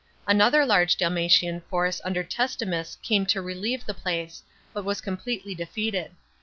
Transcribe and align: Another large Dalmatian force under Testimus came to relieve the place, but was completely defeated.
Another 0.25 0.65
large 0.65 0.97
Dalmatian 0.97 1.61
force 1.69 2.01
under 2.03 2.23
Testimus 2.23 2.97
came 3.03 3.23
to 3.27 3.39
relieve 3.39 3.85
the 3.85 3.93
place, 3.93 4.41
but 4.73 4.83
was 4.83 4.99
completely 4.99 5.53
defeated. 5.53 6.09